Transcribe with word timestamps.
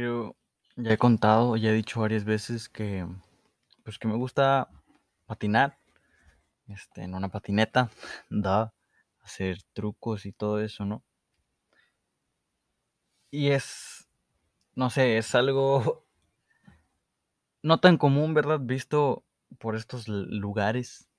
Creo, 0.00 0.34
ya 0.76 0.92
he 0.92 0.96
contado, 0.96 1.58
ya 1.58 1.68
he 1.68 1.74
dicho 1.74 2.00
varias 2.00 2.24
veces 2.24 2.70
que, 2.70 3.06
pues 3.84 3.98
que 3.98 4.08
me 4.08 4.16
gusta 4.16 4.70
patinar, 5.26 5.78
este, 6.68 7.02
en 7.02 7.14
una 7.14 7.28
patineta, 7.28 7.90
da, 8.30 8.72
hacer 9.20 9.58
trucos 9.74 10.24
y 10.24 10.32
todo 10.32 10.58
eso, 10.58 10.86
¿no? 10.86 11.04
Y 13.30 13.50
es, 13.50 14.08
no 14.74 14.88
sé, 14.88 15.18
es 15.18 15.34
algo 15.34 16.06
no 17.62 17.78
tan 17.80 17.98
común, 17.98 18.32
¿verdad? 18.32 18.58
Visto 18.58 19.26
por 19.58 19.76
estos 19.76 20.08
lugares 20.08 21.10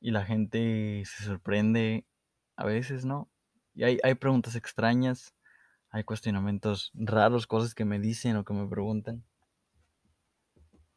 y 0.00 0.10
la 0.10 0.24
gente 0.24 1.02
se 1.04 1.24
sorprende 1.24 2.06
a 2.56 2.64
veces, 2.64 3.04
¿no? 3.04 3.28
Y 3.74 3.84
hay, 3.84 3.98
hay 4.02 4.14
preguntas 4.14 4.56
extrañas, 4.56 5.34
hay 5.92 6.04
cuestionamientos 6.04 6.90
raros, 6.94 7.46
cosas 7.46 7.74
que 7.76 7.84
me 7.84 8.00
dicen 8.00 8.36
o 8.36 8.44
que 8.44 8.54
me 8.54 8.68
preguntan. 8.68 9.24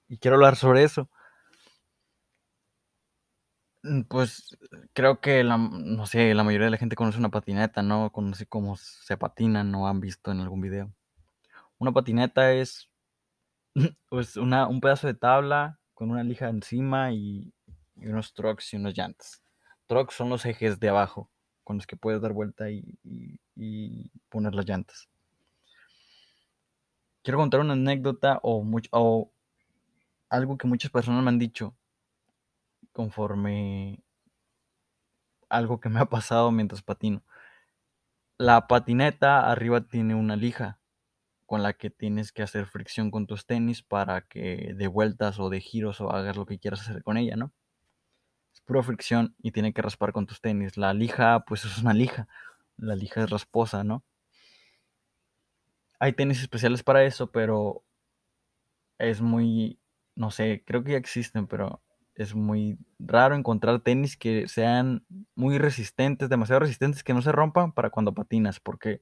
Y 0.07 0.17
quiero 0.17 0.35
hablar 0.35 0.55
sobre 0.55 0.83
eso. 0.83 1.09
Mm, 3.83 4.01
Pues 4.03 4.57
creo 4.93 5.19
que 5.21 5.43
la, 5.43 5.57
no 5.57 6.05
sé, 6.05 6.33
la 6.33 6.43
mayoría 6.43 6.65
de 6.65 6.71
la 6.71 6.77
gente 6.77 6.95
conoce 6.95 7.19
una 7.19 7.29
patineta, 7.29 7.81
¿no? 7.83 8.11
Conoce 8.11 8.45
cómo 8.47 8.75
se 8.77 9.17
patinan 9.17 9.73
o 9.75 9.87
han 9.87 9.99
visto 9.99 10.31
en 10.31 10.39
algún 10.41 10.61
video. 10.61 10.93
Una 11.79 11.93
patineta 11.93 12.53
es 12.53 12.89
pues 14.09 14.37
una, 14.37 14.67
un 14.67 14.81
pedazo 14.81 15.07
de 15.07 15.15
tabla 15.15 15.79
con 15.93 16.11
una 16.11 16.23
lija 16.23 16.49
encima 16.49 17.13
y, 17.13 17.53
y 17.95 18.07
unos 18.07 18.33
trucks 18.33 18.73
y 18.73 18.77
unos 18.77 18.97
llantas. 18.97 19.43
Trucks 19.87 20.15
son 20.15 20.29
los 20.29 20.45
ejes 20.45 20.79
de 20.79 20.89
abajo 20.89 21.29
con 21.65 21.77
los 21.77 21.87
que 21.87 21.97
puedes 21.97 22.21
dar 22.21 22.31
vuelta 22.31 22.69
y, 22.69 24.11
poner 24.29 24.55
las 24.55 24.65
llantas. 24.65 25.09
Quiero 27.23 27.39
contar 27.39 27.59
una 27.59 27.73
anécdota 27.73 28.39
o, 28.43 28.63
o 28.91 29.31
algo 30.29 30.57
que 30.57 30.67
muchas 30.67 30.91
personas 30.91 31.23
me 31.23 31.29
han 31.29 31.39
dicho 31.39 31.75
conforme 32.93 34.03
algo 35.49 35.79
que 35.79 35.89
me 35.89 35.99
ha 35.99 36.05
pasado 36.05 36.51
mientras 36.51 36.81
patino. 36.81 37.23
La 38.37 38.67
patineta 38.67 39.49
arriba 39.51 39.81
tiene 39.81 40.13
una 40.13 40.35
lija 40.35 40.79
con 41.45 41.63
la 41.63 41.73
que 41.73 41.89
tienes 41.89 42.31
que 42.31 42.43
hacer 42.43 42.67
fricción 42.67 43.09
con 43.09 43.25
tus 43.27 43.45
tenis 43.45 43.81
para 43.81 44.21
que 44.21 44.73
de 44.75 44.87
vueltas 44.87 45.39
o 45.39 45.49
de 45.49 45.61
giros 45.61 46.01
o 46.01 46.11
hagas 46.11 46.37
lo 46.37 46.45
que 46.45 46.59
quieras 46.59 46.81
hacer 46.81 47.03
con 47.03 47.17
ella, 47.17 47.35
¿no? 47.35 47.53
Pura 48.65 48.83
fricción 48.83 49.35
y 49.41 49.51
tiene 49.51 49.73
que 49.73 49.81
raspar 49.81 50.11
con 50.11 50.25
tus 50.25 50.41
tenis. 50.41 50.77
La 50.77 50.93
lija, 50.93 51.45
pues 51.45 51.65
es 51.65 51.77
una 51.77 51.93
lija. 51.93 52.27
La 52.77 52.95
lija 52.95 53.23
es 53.23 53.29
rasposa, 53.29 53.83
¿no? 53.83 54.03
Hay 55.99 56.13
tenis 56.13 56.41
especiales 56.41 56.83
para 56.83 57.03
eso, 57.03 57.31
pero 57.31 57.83
es 58.97 59.21
muy, 59.21 59.79
no 60.15 60.31
sé, 60.31 60.63
creo 60.65 60.83
que 60.83 60.93
ya 60.93 60.97
existen, 60.97 61.47
pero 61.47 61.81
es 62.15 62.33
muy 62.33 62.77
raro 62.99 63.35
encontrar 63.35 63.81
tenis 63.81 64.17
que 64.17 64.47
sean 64.47 65.05
muy 65.35 65.57
resistentes, 65.57 66.29
demasiado 66.29 66.61
resistentes, 66.61 67.03
que 67.03 67.13
no 67.13 67.21
se 67.21 67.31
rompan 67.31 67.73
para 67.73 67.89
cuando 67.89 68.13
patinas, 68.13 68.59
porque 68.59 69.01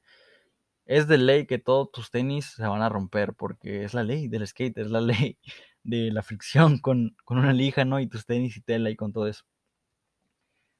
es 0.85 1.07
de 1.07 1.17
ley 1.17 1.45
que 1.45 1.59
todos 1.59 1.91
tus 1.91 2.11
tenis 2.11 2.45
se 2.55 2.63
van 2.65 2.81
a 2.81 2.89
romper, 2.89 3.33
porque 3.33 3.83
es 3.83 3.93
la 3.93 4.03
ley 4.03 4.27
del 4.27 4.47
skate, 4.47 4.77
es 4.79 4.91
la 4.91 5.01
ley 5.01 5.37
de 5.83 6.11
la 6.11 6.23
fricción 6.23 6.79
con, 6.79 7.15
con 7.25 7.37
una 7.37 7.53
lija, 7.53 7.85
¿no? 7.85 7.99
Y 7.99 8.07
tus 8.07 8.25
tenis 8.25 8.57
y 8.57 8.61
tela 8.61 8.89
y 8.89 8.95
con 8.95 9.13
todo 9.13 9.27
eso. 9.27 9.43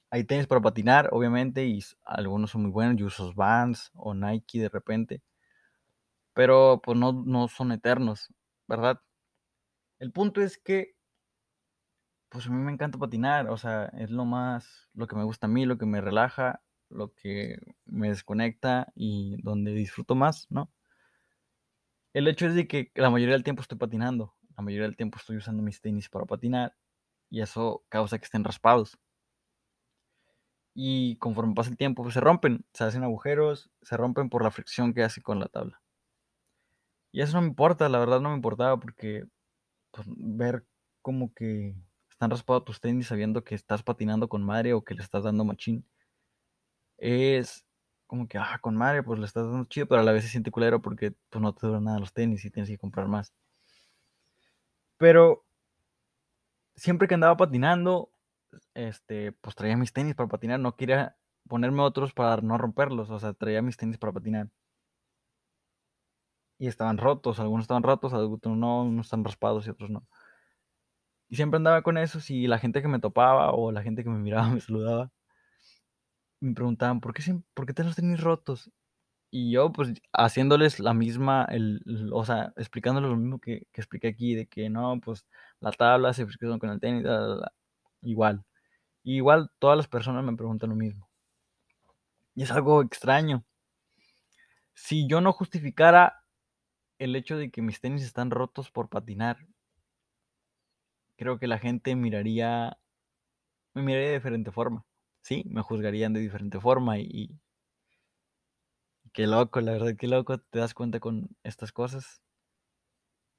Hay 0.09 0.25
tenis 0.25 0.47
para 0.47 0.61
patinar, 0.61 1.09
obviamente, 1.11 1.65
y 1.65 1.83
algunos 2.05 2.51
son 2.51 2.63
muy 2.63 2.71
buenos, 2.71 2.97
yo 2.97 3.07
uso 3.07 3.33
Vans 3.33 3.91
o 3.95 4.13
Nike 4.13 4.59
de 4.59 4.69
repente, 4.69 5.23
pero 6.33 6.81
pues 6.83 6.97
no, 6.97 7.23
no 7.25 7.47
son 7.47 7.71
eternos, 7.71 8.29
¿verdad? 8.67 9.01
El 9.99 10.11
punto 10.11 10.41
es 10.41 10.57
que, 10.57 10.95
pues 12.29 12.47
a 12.47 12.51
mí 12.51 12.57
me 12.57 12.71
encanta 12.71 12.97
patinar, 12.97 13.49
o 13.49 13.57
sea, 13.57 13.85
es 13.97 14.11
lo 14.11 14.25
más, 14.25 14.89
lo 14.93 15.07
que 15.07 15.15
me 15.15 15.23
gusta 15.23 15.47
a 15.47 15.49
mí, 15.49 15.65
lo 15.65 15.77
que 15.77 15.85
me 15.85 16.01
relaja, 16.01 16.61
lo 16.89 17.13
que 17.13 17.57
me 17.85 18.09
desconecta 18.09 18.91
y 18.95 19.41
donde 19.41 19.73
disfruto 19.73 20.15
más, 20.15 20.47
¿no? 20.51 20.71
El 22.13 22.27
hecho 22.27 22.45
es 22.45 22.53
de 22.53 22.67
que 22.67 22.91
la 22.95 23.09
mayoría 23.09 23.33
del 23.33 23.43
tiempo 23.43 23.61
estoy 23.61 23.77
patinando, 23.77 24.35
la 24.57 24.63
mayoría 24.63 24.87
del 24.87 24.97
tiempo 24.97 25.17
estoy 25.17 25.37
usando 25.37 25.63
mis 25.63 25.81
tenis 25.81 26.09
para 26.09 26.25
patinar 26.25 26.75
y 27.29 27.41
eso 27.41 27.83
causa 27.89 28.17
que 28.19 28.25
estén 28.25 28.43
raspados. 28.43 28.97
Y 30.75 31.17
conforme 31.17 31.53
pasa 31.53 31.69
el 31.69 31.77
tiempo, 31.77 32.03
pues 32.03 32.15
se 32.15 32.21
rompen, 32.21 32.65
se 32.73 32.83
hacen 32.83 33.03
agujeros, 33.03 33.69
se 33.81 33.97
rompen 33.97 34.29
por 34.29 34.43
la 34.43 34.51
fricción 34.51 34.93
que 34.93 35.03
hace 35.03 35.21
con 35.21 35.39
la 35.39 35.47
tabla. 35.47 35.81
Y 37.11 37.21
eso 37.21 37.33
no 37.35 37.41
me 37.41 37.47
importa, 37.47 37.89
la 37.89 37.99
verdad 37.99 38.19
no 38.21 38.29
me 38.29 38.35
importaba 38.35 38.79
porque 38.79 39.25
pues, 39.91 40.07
ver 40.09 40.65
como 41.01 41.33
que 41.33 41.75
están 42.09 42.31
raspados 42.31 42.65
tus 42.65 42.81
tenis 42.81 43.07
sabiendo 43.07 43.43
que 43.43 43.55
estás 43.55 43.83
patinando 43.83 44.29
con 44.29 44.43
madre 44.43 44.73
o 44.73 44.83
que 44.83 44.95
le 44.95 45.03
estás 45.03 45.23
dando 45.23 45.45
machín, 45.45 45.85
es 46.97 47.65
como 48.07 48.27
que, 48.27 48.37
ah, 48.37 48.59
con 48.61 48.75
madre, 48.75 49.03
pues 49.03 49.19
le 49.19 49.25
estás 49.25 49.45
dando 49.45 49.65
chido, 49.65 49.87
pero 49.87 50.01
a 50.01 50.03
la 50.03 50.11
vez 50.11 50.23
se 50.23 50.29
siente 50.29 50.51
culero 50.51 50.81
porque 50.81 51.13
pues 51.29 51.41
no 51.41 51.53
te 51.53 51.67
duran 51.67 51.83
nada 51.85 51.99
los 51.99 52.13
tenis 52.13 52.45
y 52.45 52.51
tienes 52.51 52.69
que 52.69 52.77
comprar 52.77 53.07
más. 53.07 53.33
Pero 54.97 55.45
siempre 56.75 57.07
que 57.07 57.15
andaba 57.15 57.37
patinando, 57.37 58.09
este, 58.73 59.31
pues 59.33 59.55
traía 59.55 59.77
mis 59.77 59.93
tenis 59.93 60.15
para 60.15 60.29
patinar, 60.29 60.59
no 60.59 60.75
quería 60.75 61.17
ponerme 61.47 61.81
otros 61.81 62.13
para 62.13 62.41
no 62.41 62.57
romperlos, 62.57 63.09
o 63.09 63.19
sea, 63.19 63.33
traía 63.33 63.61
mis 63.61 63.77
tenis 63.77 63.97
para 63.97 64.13
patinar. 64.13 64.49
Y 66.57 66.67
estaban 66.67 66.97
rotos, 66.97 67.39
algunos 67.39 67.65
estaban 67.65 67.83
rotos, 67.83 68.13
algunos 68.13 68.57
no, 68.57 68.83
unos 68.83 69.05
están 69.07 69.23
raspados 69.23 69.67
y 69.67 69.69
otros 69.69 69.89
no. 69.91 70.07
Y 71.29 71.35
siempre 71.35 71.57
andaba 71.57 71.81
con 71.81 71.97
esos 71.97 72.29
y 72.29 72.47
la 72.47 72.59
gente 72.59 72.81
que 72.81 72.87
me 72.87 72.99
topaba 72.99 73.51
o 73.51 73.71
la 73.73 73.83
gente 73.83 74.03
que 74.05 74.09
me 74.09 74.19
miraba 74.19 74.47
me 74.49 74.61
saludaba, 74.61 75.11
me 76.41 76.53
preguntaban, 76.53 76.99
¿por 77.01 77.13
qué, 77.13 77.23
por 77.55 77.65
qué 77.65 77.73
te 77.73 77.83
los 77.83 77.95
tenis 77.95 78.21
rotos? 78.21 78.71
Y 79.35 79.49
yo, 79.51 79.71
pues, 79.71 79.93
haciéndoles 80.13 80.79
la 80.79 80.93
misma, 80.93 81.47
el, 81.49 81.81
o 82.13 82.23
sea, 82.23 82.53
explicándoles 82.55 83.09
lo 83.09 83.17
mismo 83.17 83.39
que, 83.39 83.65
que 83.71 83.81
expliqué 83.81 84.09
aquí, 84.09 84.35
de 84.35 84.45
que 84.45 84.69
no, 84.69 84.99
pues, 85.01 85.25
la 85.59 85.71
tabla 85.71 86.13
se 86.13 86.27
fricciona 86.27 86.59
con 86.59 86.69
el 86.69 86.79
tenis, 86.79 87.03
la, 87.03 87.51
igual. 88.03 88.45
Igual 89.03 89.49
todas 89.57 89.75
las 89.75 89.87
personas 89.87 90.23
me 90.23 90.35
preguntan 90.35 90.69
lo 90.69 90.75
mismo. 90.75 91.09
Y 92.35 92.43
es 92.43 92.51
algo 92.51 92.83
extraño. 92.83 93.43
Si 94.75 95.07
yo 95.07 95.19
no 95.19 95.33
justificara 95.33 96.23
el 96.99 97.15
hecho 97.15 97.35
de 97.35 97.49
que 97.49 97.63
mis 97.63 97.81
tenis 97.81 98.03
están 98.03 98.29
rotos 98.29 98.69
por 98.69 98.87
patinar, 98.89 99.47
creo 101.17 101.39
que 101.39 101.47
la 101.47 101.57
gente 101.57 101.95
miraría, 101.95 102.77
me 103.73 103.81
miraría 103.81 104.09
de 104.09 104.15
diferente 104.15 104.51
forma. 104.51 104.85
Sí, 105.23 105.43
me 105.47 105.63
juzgarían 105.63 106.13
de 106.13 106.19
diferente 106.19 106.59
forma 106.59 106.99
y 106.99 107.39
qué 109.13 109.27
loco, 109.27 109.61
la 109.61 109.73
verdad, 109.73 109.95
qué 109.97 110.07
loco 110.07 110.39
te 110.39 110.59
das 110.59 110.73
cuenta 110.73 110.99
con 110.99 111.29
estas 111.43 111.71
cosas. 111.71 112.21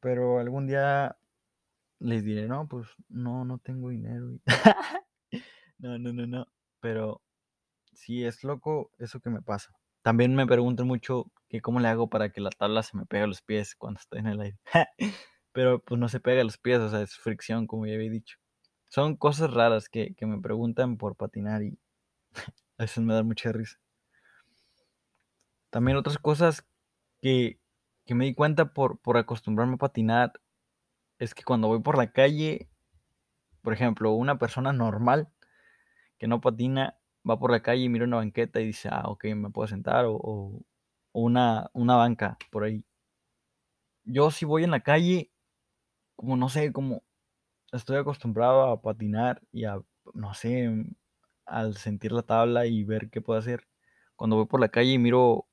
Pero 0.01 0.39
algún 0.39 0.67
día 0.67 1.17
les 1.99 2.25
diré, 2.25 2.47
no, 2.47 2.69
pues 2.69 2.89
no, 3.09 3.45
no 3.45 3.59
tengo 3.59 3.91
dinero. 3.91 4.39
no, 5.79 5.99
no, 5.99 6.13
no, 6.13 6.27
no. 6.27 6.47
Pero 6.81 7.23
sí 7.93 8.25
es 8.25 8.45
loco 8.45 8.91
eso 8.99 9.21
que 9.21 9.31
me 9.31 9.43
pasa. 9.43 9.73
También 10.03 10.35
me 10.35 10.47
preguntan 10.47 10.87
mucho 10.87 11.31
que 11.49 11.61
cómo 11.61 11.81
le 11.81 11.89
hago 11.89 12.09
para 12.09 12.31
que 12.31 12.41
la 12.41 12.51
tabla 12.51 12.83
se 12.83 12.97
me 12.97 13.07
pegue 13.07 13.25
a 13.25 13.27
los 13.27 13.43
pies 13.43 13.75
cuando 13.75 14.01
estoy 14.01 14.21
en 14.21 14.27
el 14.27 14.41
aire. 14.41 14.59
Pero 15.53 15.81
pues 15.81 16.01
no 16.01 16.09
se 16.09 16.21
pega 16.21 16.43
a 16.43 16.45
los 16.45 16.59
pies, 16.59 16.81
o 16.81 16.91
sea, 16.91 17.01
es 17.03 17.17
fricción, 17.17 17.67
como 17.67 17.87
ya 17.87 17.95
había 17.95 18.11
dicho. 18.11 18.39
Son 18.91 19.17
cosas 19.17 19.53
raras 19.53 19.89
que, 19.89 20.15
que 20.15 20.27
me 20.27 20.41
preguntan 20.41 20.99
por 20.99 21.17
patinar 21.17 21.63
y 21.63 21.79
a 22.79 22.85
veces 22.85 23.03
me 23.05 23.15
da 23.15 23.23
mucha 23.23 23.53
risa. 23.53 23.79
También 25.75 25.97
otras 25.97 26.19
cosas 26.19 26.65
que, 27.21 27.59
que 28.07 28.15
me 28.15 28.27
di 28.27 28.33
cuenta 28.33 28.73
por, 28.73 29.01
por 29.01 29.17
acostumbrarme 29.17 29.75
a 29.75 29.79
patinar 29.79 30.33
es 31.19 31.35
que 31.35 31.43
cuando 31.43 31.67
voy 31.67 31.81
por 31.81 31.99
la 31.99 32.13
calle, 32.13 32.71
por 33.61 33.73
ejemplo, 33.73 34.13
una 34.13 34.39
persona 34.39 34.73
normal 34.73 35.33
que 36.17 36.29
no 36.29 36.41
patina 36.41 36.97
va 37.29 37.41
por 37.41 37.51
la 37.51 37.61
calle 37.61 37.83
y 37.83 37.89
mira 37.89 38.05
una 38.05 38.19
banqueta 38.19 38.61
y 38.61 38.67
dice, 38.67 38.89
ah, 38.93 39.03
ok, 39.07 39.25
me 39.35 39.51
puedo 39.51 39.67
sentar 39.67 40.05
o, 40.07 40.63
una, 41.11 41.69
una 41.73 41.97
banca 41.97 42.39
por 42.53 42.63
ahí. 42.63 42.85
Yo 44.05 44.31
si 44.31 44.45
voy 44.45 44.63
en 44.63 44.71
la 44.71 44.85
calle, 44.85 45.33
como 46.15 46.37
no 46.37 46.51
sé, 46.51 46.73
como 46.73 47.03
estoy 47.73 47.97
acostumbrado 47.97 48.71
a 48.71 48.81
patinar 48.81 49.43
y 49.51 49.65
a, 49.65 49.81
no 50.13 50.35
sé, 50.35 50.71
al 51.47 51.77
sentir 51.77 52.13
la 52.13 52.23
tabla 52.23 52.65
y 52.67 52.85
ver 52.85 53.11
qué 53.11 53.21
puedo 53.21 53.41
hacer. 53.41 53.67
Cuando 54.15 54.37
voy 54.37 54.47
por 54.47 54.61
la 54.61 54.69
calle 54.69 54.93
y 54.93 54.99
miro 54.99 55.49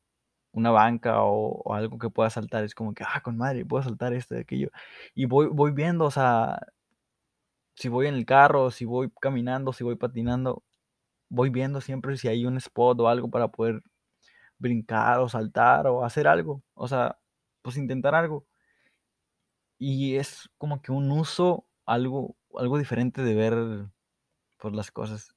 una 0.53 0.71
banca 0.71 1.23
o, 1.23 1.73
algo 1.73 1.97
que 1.99 2.09
pueda 2.09 2.29
saltar, 2.29 2.63
es 2.63 2.75
como 2.75 2.93
que, 2.93 3.03
ah, 3.07 3.21
con 3.23 3.37
madre, 3.37 3.65
puedo 3.65 3.83
saltar 3.83 4.13
esto 4.13 4.35
aquello. 4.37 4.69
Y 5.15 5.25
voy, 5.25 5.47
voy 5.47 5.71
viendo, 5.71 6.05
o 6.05 6.11
sea, 6.11 6.59
si 7.75 7.89
voy 7.89 8.07
en 8.07 8.15
el 8.15 8.25
carro, 8.25 8.71
si 8.71 8.85
voy 8.85 9.11
caminando, 9.21 9.73
si 9.73 9.83
voy 9.83 9.95
patinando, 9.95 10.63
voy 11.29 11.49
viendo 11.49 11.81
siempre 11.81 12.17
si 12.17 12.27
hay 12.27 12.45
un 12.45 12.57
spot 12.57 12.99
o 13.01 13.07
algo 13.09 13.29
para 13.29 13.49
poder 13.49 13.83
brincar 14.59 15.19
o 15.21 15.29
saltar 15.29 15.87
o 15.87 16.05
hacer 16.05 16.27
algo. 16.27 16.63
O 16.75 16.87
sea, 16.87 17.19
pues, 17.63 17.77
intentar 17.77 18.15
algo. 18.15 18.45
Y 19.77 20.15
es 20.15 20.49
como 20.57 20.81
que 20.81 20.91
un 20.91 21.11
uso, 21.11 21.65
algo 21.85 22.35
algo 22.55 22.77
diferente 22.77 23.23
de 23.23 23.35
ver, 23.35 23.87
pues, 24.59 24.73
las 24.75 24.91
cosas. 24.91 25.35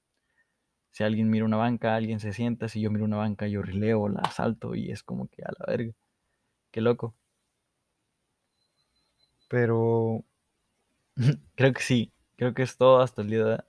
Si 0.95 1.05
alguien 1.05 1.31
mira 1.31 1.45
una 1.47 1.59
banca, 1.59 1.97
alguien 1.97 2.21
se 2.21 2.33
sienta, 2.33 2.69
si 2.71 2.81
yo 2.83 2.91
miro 2.91 3.05
una 3.07 3.19
banca, 3.19 3.49
yo 3.49 3.63
rileo, 3.63 4.09
la 4.09 4.23
asalto 4.23 4.75
y 4.77 4.93
es 4.93 5.05
como 5.05 5.29
que 5.29 5.43
a 5.45 5.53
la 5.59 5.67
verga, 5.69 5.93
qué 6.73 6.81
loco. 6.83 7.15
Pero 9.49 10.25
creo 11.57 11.73
que 11.73 11.83
sí, 11.83 12.13
creo 12.37 12.55
que 12.55 12.63
es 12.63 12.77
todo 12.77 13.01
hasta 13.01 13.23
el 13.23 13.31
día 13.31 13.65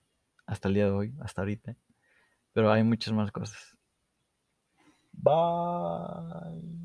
hasta 0.48 0.68
el 0.70 0.76
día 0.76 0.86
de 0.86 0.92
hoy, 0.92 1.16
hasta 1.22 1.42
ahorita. 1.42 1.76
Pero 2.54 2.72
hay 2.72 2.84
muchas 2.84 3.14
más 3.14 3.32
cosas. 3.32 3.78
Bye. 5.24 6.85